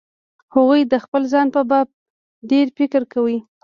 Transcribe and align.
هغوی 0.53 0.81
د 0.91 0.93
خپل 1.03 1.21
ځان 1.31 1.47
په 1.55 1.61
باب 1.69 1.87
ډېر 2.49 2.65
فکر 2.77 3.01
کوي. 3.13 3.37